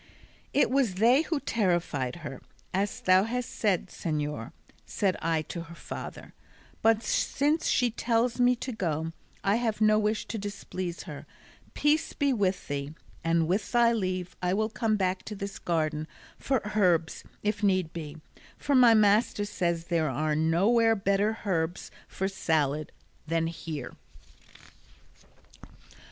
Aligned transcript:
"It 0.51 0.71
was 0.71 0.95
they 0.95 1.21
who 1.21 1.39
terrified 1.39 2.15
her, 2.25 2.41
as 2.73 3.01
thou 3.01 3.25
hast 3.25 3.51
said, 3.51 3.89
señor," 3.89 4.51
said 4.83 5.15
I 5.21 5.43
to 5.43 5.61
her 5.65 5.75
father; 5.75 6.33
"but 6.81 7.03
since 7.03 7.67
she 7.67 7.91
tells 7.91 8.39
me 8.39 8.55
to 8.55 8.71
go, 8.71 9.11
I 9.43 9.57
have 9.57 9.79
no 9.79 9.99
wish 9.99 10.25
to 10.29 10.39
displease 10.39 11.03
her: 11.03 11.27
peace 11.75 12.13
be 12.13 12.33
with 12.33 12.67
thee, 12.67 12.95
and 13.23 13.47
with 13.47 13.71
thy 13.73 13.93
leave 13.93 14.35
I 14.41 14.55
will 14.55 14.69
come 14.69 14.97
back 14.97 15.21
to 15.25 15.35
this 15.35 15.59
garden 15.59 16.07
for 16.39 16.71
herbs 16.75 17.23
if 17.43 17.61
need 17.61 17.93
be, 17.93 18.17
for 18.57 18.73
my 18.73 18.95
master 18.95 19.45
says 19.45 19.83
there 19.85 20.09
are 20.09 20.35
nowhere 20.35 20.95
better 20.95 21.37
herbs 21.45 21.91
for 22.07 22.27
salad 22.27 22.91
then 23.27 23.45
here." 23.45 23.93